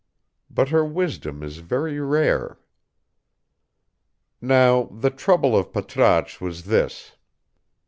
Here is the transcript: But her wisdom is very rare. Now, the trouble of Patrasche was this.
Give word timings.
But 0.49 0.69
her 0.69 0.83
wisdom 0.83 1.43
is 1.43 1.57
very 1.59 1.99
rare. 1.99 2.57
Now, 4.41 4.85
the 4.91 5.11
trouble 5.11 5.55
of 5.55 5.71
Patrasche 5.71 6.41
was 6.41 6.63
this. 6.63 7.11